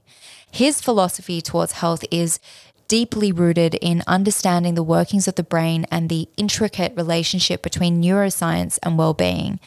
His 0.52 0.82
philosophy 0.82 1.42
towards 1.42 1.74
health 1.74 2.04
is 2.10 2.40
deeply 2.88 3.32
rooted 3.32 3.76
in 3.76 4.04
understanding 4.08 4.76
the 4.76 4.84
workings 4.84 5.28
of 5.28 5.36
the 5.36 5.44
brain 5.44 5.86
and 5.92 6.10
the 6.10 6.30
intricate 6.38 6.94
relationship 6.96 7.62
between 7.62 8.02
neuroscience 8.02 8.80
and 8.82 8.98
well 8.98 9.14
being. 9.14 9.60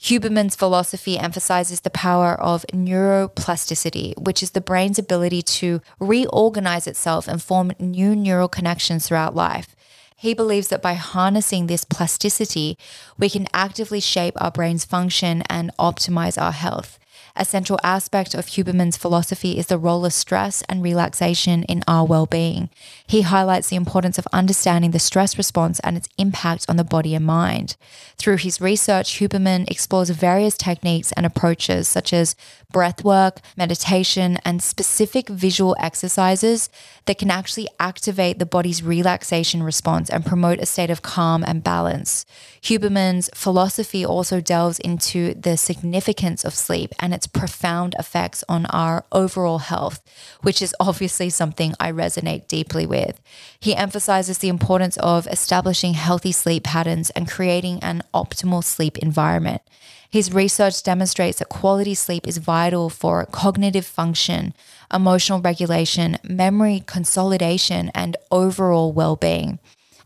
Huberman's 0.00 0.56
philosophy 0.56 1.16
emphasizes 1.16 1.80
the 1.80 1.90
power 1.90 2.34
of 2.34 2.66
neuroplasticity, 2.72 4.18
which 4.18 4.42
is 4.42 4.50
the 4.50 4.60
brain's 4.60 4.98
ability 4.98 5.42
to 5.42 5.80
reorganize 6.00 6.88
itself 6.88 7.28
and 7.28 7.40
form 7.40 7.72
new 7.78 8.16
neural 8.16 8.48
connections 8.48 9.06
throughout 9.06 9.36
life. 9.36 9.76
He 10.16 10.34
believes 10.34 10.68
that 10.68 10.82
by 10.82 10.94
harnessing 10.94 11.66
this 11.66 11.84
plasticity, 11.84 12.76
we 13.16 13.30
can 13.30 13.46
actively 13.54 14.00
shape 14.00 14.34
our 14.40 14.50
brain's 14.50 14.84
function 14.84 15.42
and 15.48 15.70
optimize 15.78 16.40
our 16.40 16.52
health. 16.52 16.98
A 17.34 17.44
central 17.44 17.78
aspect 17.82 18.34
of 18.34 18.46
Huberman's 18.46 18.96
philosophy 18.96 19.58
is 19.58 19.68
the 19.68 19.78
role 19.78 20.04
of 20.04 20.12
stress 20.12 20.62
and 20.68 20.82
relaxation 20.82 21.62
in 21.64 21.82
our 21.88 22.04
well 22.04 22.26
being. 22.26 22.68
He 23.06 23.22
highlights 23.22 23.68
the 23.68 23.76
importance 23.76 24.18
of 24.18 24.28
understanding 24.32 24.90
the 24.90 24.98
stress 24.98 25.38
response 25.38 25.80
and 25.80 25.96
its 25.96 26.08
impact 26.18 26.66
on 26.68 26.76
the 26.76 26.84
body 26.84 27.14
and 27.14 27.24
mind. 27.24 27.76
Through 28.18 28.36
his 28.38 28.60
research, 28.60 29.18
Huberman 29.18 29.70
explores 29.70 30.10
various 30.10 30.56
techniques 30.56 31.12
and 31.12 31.24
approaches 31.24 31.88
such 31.88 32.12
as 32.12 32.36
breath 32.70 33.04
work, 33.04 33.40
meditation, 33.56 34.38
and 34.44 34.62
specific 34.62 35.28
visual 35.28 35.76
exercises 35.78 36.68
that 37.06 37.18
can 37.18 37.30
actually 37.30 37.68
activate 37.78 38.38
the 38.38 38.46
body's 38.46 38.82
relaxation 38.82 39.62
response 39.62 40.10
and 40.10 40.26
promote 40.26 40.58
a 40.58 40.66
state 40.66 40.90
of 40.90 41.02
calm 41.02 41.44
and 41.44 41.62
balance. 41.62 42.24
Huberman's 42.62 43.30
philosophy 43.34 44.04
also 44.04 44.40
delves 44.40 44.78
into 44.78 45.34
the 45.34 45.56
significance 45.56 46.44
of 46.44 46.54
sleep 46.54 46.92
and 46.98 47.12
its 47.22 47.28
profound 47.28 47.94
effects 48.00 48.42
on 48.48 48.66
our 48.66 49.04
overall 49.12 49.58
health, 49.58 50.02
which 50.40 50.60
is 50.60 50.74
obviously 50.80 51.30
something 51.30 51.72
I 51.78 51.92
resonate 51.92 52.48
deeply 52.48 52.84
with. 52.84 53.20
He 53.60 53.76
emphasizes 53.76 54.38
the 54.38 54.48
importance 54.48 54.96
of 54.96 55.28
establishing 55.28 55.94
healthy 55.94 56.32
sleep 56.32 56.64
patterns 56.64 57.10
and 57.10 57.30
creating 57.30 57.78
an 57.80 58.02
optimal 58.12 58.64
sleep 58.64 58.98
environment. 58.98 59.62
His 60.10 60.34
research 60.34 60.82
demonstrates 60.82 61.38
that 61.38 61.48
quality 61.48 61.94
sleep 61.94 62.26
is 62.26 62.38
vital 62.38 62.90
for 62.90 63.24
cognitive 63.26 63.86
function, 63.86 64.52
emotional 64.92 65.40
regulation, 65.40 66.18
memory 66.24 66.82
consolidation, 66.86 67.92
and 67.94 68.16
overall 68.32 68.92
well 68.92 69.14
being. 69.14 69.60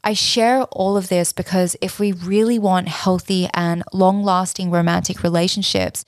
I 0.05 0.13
share 0.13 0.65
all 0.65 0.99
of 0.99 1.09
this 1.09 1.33
because 1.33 1.77
if 1.81 1.99
we 1.99 2.13
really 2.13 2.59
want 2.59 2.89
healthy 2.89 3.49
and 3.55 3.83
long 3.95 4.23
lasting 4.23 4.71
romantic 4.71 5.23
relationships, 5.23 6.05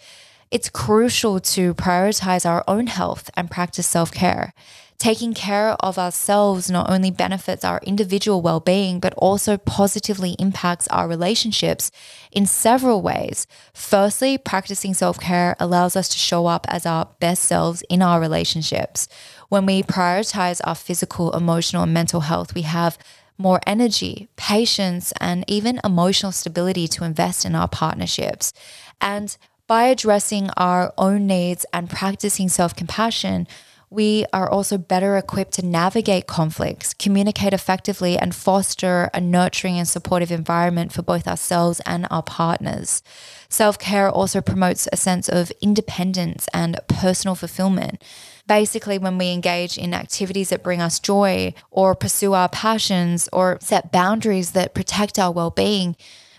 it's 0.51 0.69
crucial 0.71 1.41
to 1.41 1.75
prioritize 1.75 2.49
our 2.49 2.65
own 2.67 2.87
health 2.87 3.31
and 3.35 3.51
practice 3.51 3.87
self 3.87 4.13
care. 4.13 4.53
Taking 4.99 5.33
care 5.33 5.71
of 5.75 5.97
ourselves 5.97 6.69
not 6.69 6.91
only 6.91 7.13
benefits 7.13 7.65
our 7.65 7.81
individual 7.85 8.43
well 8.43 8.59
being, 8.59 8.99
but 8.99 9.15
also 9.15 9.57
positively 9.57 10.35
impacts 10.41 10.89
our 10.89 11.07
relationships 11.07 11.93
in 12.33 12.47
several 12.47 13.01
ways. 13.01 13.47
Firstly, 13.73 14.39
practicing 14.39 14.95
self 14.95 15.21
care 15.21 15.55
allows 15.61 15.95
us 15.95 16.09
to 16.09 16.19
show 16.19 16.47
up 16.47 16.67
as 16.69 16.85
our 16.85 17.09
best 17.21 17.45
selves 17.45 17.83
in 17.89 18.03
our 18.03 18.21
relationships. 18.21 19.07
When 19.49 19.67
we 19.67 19.85
prioritize 19.85 20.61
our 20.65 20.75
physical, 20.75 21.33
emotional, 21.33 21.85
and 21.85 21.95
mental 21.95 22.23
health, 22.23 22.55
we 22.55 22.63
have 22.63 22.99
more 23.39 23.61
energy, 23.69 24.27
patience, 24.35 25.13
and 25.21 25.45
even 25.47 25.81
emotional 25.85 26.33
stability 26.33 26.89
to 26.89 27.05
invest 27.05 27.45
in 27.45 27.55
our 27.55 27.69
partnerships. 27.69 28.53
And 29.01 29.37
by 29.69 29.85
addressing 29.85 30.51
our 30.57 30.93
own 30.99 31.27
needs 31.29 31.65
and 31.73 31.89
practicing 31.89 32.49
self 32.49 32.75
compassion, 32.75 33.47
we 33.91 34.27
are 34.33 34.51
also 34.51 34.77
better 34.77 35.17
equipped 35.17 35.53
to 35.53 35.65
navigate 35.65 36.27
conflicts, 36.27 36.93
communicate 36.93 37.55
effectively, 37.55 38.19
and 38.19 38.35
foster 38.35 39.09
a 39.15 39.21
nurturing 39.21 39.79
and 39.79 39.89
supportive 39.89 40.31
environment 40.31 40.93
for 40.93 41.03
both 41.03 41.27
ourselves 41.27 41.81
and 41.87 42.07
our 42.11 42.23
partners. 42.23 43.03
Self 43.49 43.79
care 43.79 44.11
also 44.11 44.41
promotes 44.41 44.89
a 44.93 44.97
sense 44.97 45.29
of 45.29 45.53
independence 45.63 46.49
and 46.53 46.81
personal 46.89 47.35
fulfillment. 47.35 48.03
Basically, 48.47 48.99
when 48.99 49.19
we 49.19 49.33
engage 49.33 49.77
in 49.77 49.93
activities 49.95 50.49
that 50.49 50.63
bring 50.63 50.81
us 50.81 50.99
joy, 50.99 51.55
or 51.71 51.95
pursue 51.95 52.33
our 52.33 52.49
passions, 52.49 53.29
or 53.33 53.59
set 53.61 53.93
boundaries 53.93 54.53
that 54.53 54.75
protect 54.75 55.19
our 55.19 55.31
well 55.31 55.51
being, 55.51 55.95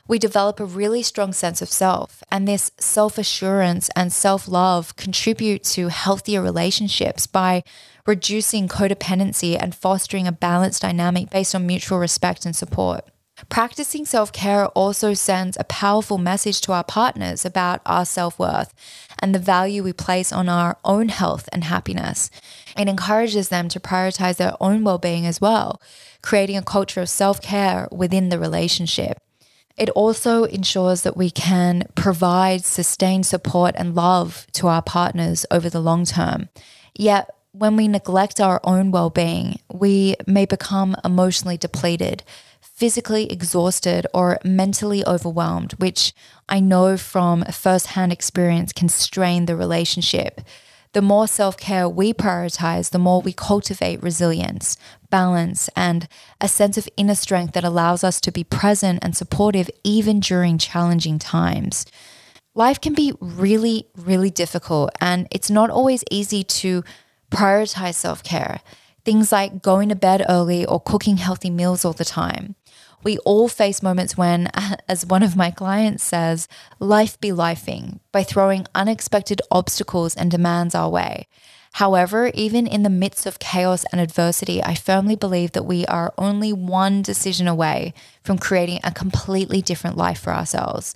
we 0.09 0.17
develop 0.17 0.59
a 0.59 0.65
really 0.65 1.03
strong 1.03 1.31
sense 1.31 1.61
of 1.61 1.69
self. 1.69 2.23
And 2.31 2.47
this 2.47 2.71
self 2.79 3.17
assurance 3.17 3.89
and 3.95 4.11
self 4.11 4.47
love 4.47 4.95
contribute 4.97 5.63
to 5.75 5.87
healthier 5.87 6.41
relationships 6.41 7.27
by 7.27 7.63
reducing 8.07 8.67
codependency 8.67 9.55
and 9.57 9.75
fostering 9.75 10.27
a 10.27 10.31
balanced 10.31 10.81
dynamic 10.81 11.29
based 11.29 11.53
on 11.53 11.67
mutual 11.67 11.99
respect 11.99 12.43
and 12.43 12.55
support. 12.55 13.05
Practicing 13.49 14.03
self 14.03 14.33
care 14.33 14.65
also 14.69 15.13
sends 15.13 15.55
a 15.59 15.63
powerful 15.63 16.17
message 16.17 16.59
to 16.61 16.73
our 16.73 16.83
partners 16.83 17.45
about 17.45 17.79
our 17.85 18.03
self 18.03 18.39
worth 18.39 18.73
and 19.19 19.33
the 19.33 19.39
value 19.39 19.83
we 19.83 19.93
place 19.93 20.33
on 20.33 20.49
our 20.49 20.77
own 20.83 21.09
health 21.09 21.47
and 21.53 21.65
happiness. 21.65 22.31
It 22.75 22.89
encourages 22.89 23.49
them 23.49 23.69
to 23.69 23.79
prioritize 23.79 24.37
their 24.37 24.55
own 24.59 24.83
well 24.83 24.97
being 24.97 25.27
as 25.27 25.39
well, 25.39 25.79
creating 26.23 26.57
a 26.57 26.63
culture 26.63 27.01
of 27.01 27.09
self 27.09 27.43
care 27.43 27.87
within 27.91 28.29
the 28.29 28.39
relationship. 28.39 29.19
It 29.79 29.89
also 29.91 30.43
ensures 30.43 31.03
that 31.03 31.15
we 31.15 31.31
can 31.31 31.85
provide 31.95 32.65
sustained 32.65 33.25
support 33.25 33.75
and 33.77 33.95
love 33.95 34.45
to 34.51 34.67
our 34.67 34.81
partners 34.81 35.45
over 35.49 35.69
the 35.69 35.79
long 35.79 36.03
term. 36.03 36.49
Yet, 36.93 37.29
when 37.53 37.77
we 37.77 37.87
neglect 37.87 38.41
our 38.41 38.59
own 38.65 38.91
well 38.91 39.09
being, 39.09 39.59
we 39.71 40.15
may 40.27 40.45
become 40.45 40.97
emotionally 41.05 41.55
depleted, 41.57 42.23
physically 42.59 43.31
exhausted, 43.31 44.05
or 44.13 44.37
mentally 44.43 45.05
overwhelmed, 45.07 45.71
which 45.73 46.13
I 46.49 46.59
know 46.59 46.97
from 46.97 47.45
firsthand 47.45 48.11
experience 48.11 48.73
can 48.73 48.89
strain 48.89 49.45
the 49.45 49.55
relationship. 49.55 50.41
The 50.91 51.01
more 51.01 51.27
self 51.27 51.55
care 51.55 51.87
we 51.87 52.13
prioritize, 52.13 52.89
the 52.89 52.99
more 52.99 53.21
we 53.21 53.31
cultivate 53.31 54.03
resilience, 54.03 54.75
balance, 55.09 55.69
and 55.75 56.07
a 56.39 56.47
sense 56.47 56.77
of 56.77 56.89
inner 56.97 57.15
strength 57.15 57.53
that 57.53 57.63
allows 57.63 58.03
us 58.03 58.21
to 58.21 58.31
be 58.31 58.43
present 58.43 58.99
and 59.01 59.15
supportive 59.15 59.69
even 59.83 60.19
during 60.19 60.57
challenging 60.57 61.19
times. 61.19 61.85
Life 62.55 62.81
can 62.81 62.93
be 62.93 63.13
really, 63.19 63.87
really 63.95 64.29
difficult, 64.29 64.91
and 64.99 65.27
it's 65.31 65.49
not 65.49 65.69
always 65.69 66.03
easy 66.11 66.43
to 66.43 66.83
prioritize 67.31 67.95
self 67.95 68.23
care. 68.23 68.61
Things 69.05 69.31
like 69.31 69.61
going 69.61 69.89
to 69.89 69.95
bed 69.95 70.25
early 70.27 70.65
or 70.65 70.79
cooking 70.79 71.17
healthy 71.17 71.49
meals 71.49 71.85
all 71.85 71.93
the 71.93 72.05
time. 72.05 72.55
We 73.01 73.17
all 73.19 73.47
face 73.47 73.81
moments 73.81 74.17
when, 74.17 74.47
as 74.87 75.05
one 75.05 75.23
of 75.23 75.35
my 75.35 75.51
clients 75.51 76.03
says, 76.03 76.47
life 76.79 77.19
be 77.19 77.29
lifing 77.29 77.99
by 78.11 78.23
throwing 78.23 78.67
unexpected 78.75 79.41
obstacles 79.51 80.15
and 80.15 80.29
demands 80.29 80.75
our 80.75 80.89
way. 80.89 81.27
However, 81.73 82.31
even 82.33 82.67
in 82.67 82.83
the 82.83 82.89
midst 82.89 83.25
of 83.25 83.39
chaos 83.39 83.85
and 83.91 84.01
adversity, 84.01 84.63
I 84.63 84.75
firmly 84.75 85.15
believe 85.15 85.51
that 85.51 85.65
we 85.65 85.85
are 85.85 86.13
only 86.17 86.51
one 86.51 87.01
decision 87.01 87.47
away 87.47 87.93
from 88.23 88.37
creating 88.37 88.79
a 88.83 88.91
completely 88.91 89.61
different 89.61 89.95
life 89.95 90.19
for 90.19 90.33
ourselves. 90.33 90.95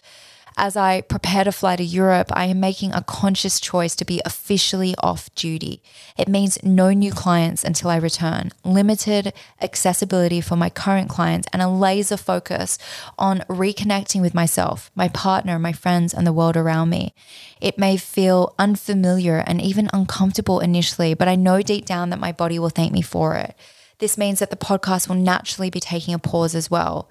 As 0.56 0.78
I 0.78 1.02
prepare 1.02 1.44
to 1.44 1.52
fly 1.52 1.76
to 1.76 1.84
Europe, 1.84 2.32
I 2.32 2.46
am 2.46 2.60
making 2.60 2.94
a 2.94 3.02
conscious 3.02 3.60
choice 3.60 3.96
to 3.96 4.06
be 4.06 4.22
officially 4.24 4.94
off 5.00 5.34
duty. 5.34 5.82
It 6.16 6.28
means 6.28 6.62
no 6.62 6.92
new 6.92 7.12
clients 7.12 7.63
until 7.63 7.89
I 7.89 7.98
return, 7.98 8.52
limited 8.63 9.34
accessibility 9.62 10.42
for 10.42 10.56
my 10.56 10.70
current 10.70 11.10
clients, 11.10 11.48
and 11.52 11.62
a 11.62 11.68
laser 11.68 12.18
focus 12.18 12.78
on 13.18 13.39
reconnecting 13.50 14.22
with 14.22 14.36
myself, 14.36 14.92
my 14.94 15.08
partner, 15.08 15.58
my 15.58 15.74
friends, 15.74 16.13
and 16.13 16.28
the 16.28 16.34
world 16.34 16.56
around 16.56 16.89
me. 16.89 17.16
It 17.60 17.80
may 17.80 17.98
feel 17.98 18.54
unfamiliar 18.60 19.44
and 19.48 19.60
even 19.60 19.89
uncomfortable 19.92 20.60
initially, 20.60 21.16
but 21.16 21.28
I 21.28 21.36
know 21.36 21.63
deep 21.63 21.86
down 21.86 22.12
that 22.12 22.20
my 22.20 22.32
body 22.32 22.60
will 22.60 22.70
thank 22.70 22.94
me 22.94 23.02
for 23.02 23.36
it. 23.38 23.56
This 23.98 24.20
means 24.20 24.39
that 24.39 24.52
the 24.52 24.56
podcast 24.56 25.10
will 25.10 25.16
naturally 25.16 25.72
be 25.72 25.80
taking 25.80 26.13
a 26.13 26.20
pause 26.20 26.54
as 26.54 26.70
well. 26.70 27.10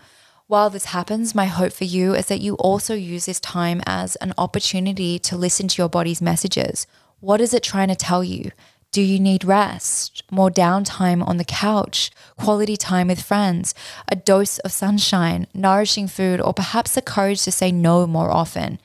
While 0.49 0.71
this 0.71 0.87
happens, 0.87 1.35
my 1.35 1.47
hope 1.47 1.73
for 1.73 1.85
you 1.85 2.15
is 2.15 2.27
that 2.27 2.41
you 2.41 2.55
also 2.57 2.95
use 2.95 3.27
this 3.27 3.41
time 3.41 3.81
as 3.87 4.17
an 4.17 4.35
opportunity 4.37 5.19
to 5.21 5.37
listen 5.37 5.69
to 5.69 5.81
your 5.81 5.89
body's 5.89 6.21
messages. 6.21 6.87
What 7.21 7.41
is 7.41 7.55
it 7.55 7.63
trying 7.63 7.89
to 7.89 7.95
tell 7.95 8.25
you? 8.25 8.51
Do 8.91 9.01
you 9.01 9.19
need 9.19 9.45
rest, 9.45 10.23
more 10.31 10.51
downtime 10.51 11.27
on 11.27 11.39
the 11.39 11.45
couch, 11.45 12.11
quality 12.37 12.77
time 12.77 13.09
with 13.09 13.23
friends, 13.23 13.75
a 14.09 14.17
dose 14.17 14.59
of 14.59 14.73
sunshine, 14.73 15.47
nourishing 15.55 16.09
food, 16.09 16.41
or 16.41 16.53
perhaps 16.53 16.95
the 16.95 17.01
courage 17.01 17.43
to 17.45 17.53
say 17.53 17.73
no 17.73 18.07
more 18.07 18.31
often? 18.31 18.79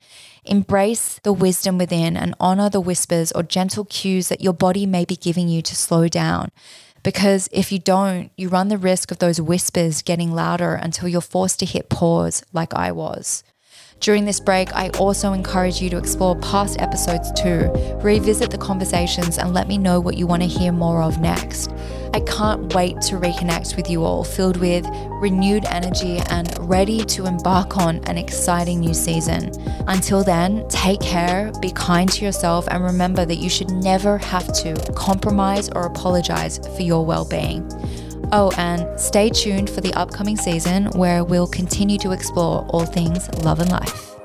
Embrace 0.46 1.20
the 1.24 1.34
wisdom 1.34 1.78
within 1.78 2.16
and 2.16 2.36
honor 2.40 2.70
the 2.70 2.80
whispers 2.80 3.34
or 3.34 3.44
gentle 3.44 3.84
cues 3.84 4.30
that 4.30 4.40
your 4.40 4.54
body 4.54 4.86
may 4.86 5.04
be 5.04 5.18
giving 5.18 5.50
you 5.50 5.62
to 5.62 5.76
slow 5.76 6.08
down. 6.08 6.52
Because 7.08 7.48
if 7.54 7.72
you 7.72 7.80
don't, 7.80 8.32
you 8.36 8.50
run 8.50 8.68
the 8.68 8.78
risk 8.78 9.12
of 9.12 9.20
those 9.20 9.40
whispers 9.40 10.02
getting 10.02 10.34
louder 10.34 10.74
until 10.74 11.08
you're 11.08 11.22
forced 11.22 11.58
to 11.60 11.66
hit 11.66 11.88
pause, 11.88 12.44
like 12.52 12.74
I 12.74 12.92
was. 12.92 13.46
During 14.00 14.26
this 14.26 14.40
break, 14.40 14.74
I 14.74 14.90
also 15.00 15.34
encourage 15.34 15.82
you 15.82 15.90
to 15.90 15.98
explore 15.98 16.36
past 16.38 16.80
episodes 16.80 17.32
too, 17.32 17.72
revisit 18.02 18.52
the 18.52 18.58
conversations, 18.58 19.38
and 19.38 19.54
let 19.54 19.68
me 19.68 19.78
know 19.78 20.00
what 20.00 20.18
you 20.18 20.28
want 20.28 20.44
to 20.44 20.48
hear 20.48 20.72
more 20.72 21.02
of 21.02 21.20
next. 21.20 21.72
I 22.14 22.22
can't 22.22 22.74
wait 22.74 23.02
to 23.02 23.16
reconnect 23.16 23.76
with 23.76 23.90
you 23.90 24.04
all, 24.04 24.24
filled 24.24 24.58
with 24.58 24.86
renewed 25.20 25.66
energy 25.66 26.20
and 26.30 26.48
ready 26.70 27.04
to 27.06 27.26
embark 27.26 27.78
on 27.78 27.98
an 28.06 28.18
exciting 28.18 28.80
new 28.80 28.94
season. 28.94 29.52
Until 29.88 30.24
then, 30.24 30.68
take 30.70 31.02
care, 31.02 31.52
be 31.60 31.72
kind 31.72 32.10
to 32.14 32.24
yourself, 32.24 32.68
and 32.70 32.84
remember 32.84 33.26
that 33.26 33.38
you 33.38 33.50
should 33.50 33.72
never 33.72 34.20
have 34.20 34.54
to 34.62 34.76
compromise 34.96 35.70
or 35.70 35.86
apologize 35.86 36.60
for 36.76 36.84
your 36.84 37.04
well 37.06 37.26
being. 37.26 37.68
Oh, 38.32 38.52
and 38.58 39.00
stay 39.00 39.30
tuned 39.30 39.70
for 39.70 39.82
the 39.82 39.94
upcoming 39.94 40.36
season 40.36 40.88
where 40.88 41.24
we'll 41.24 41.48
continue 41.48 41.98
to 42.00 42.12
explore 42.12 42.66
all 42.70 42.86
things 42.86 43.30
love 43.44 43.60
and 43.60 43.72
life. 43.72 44.17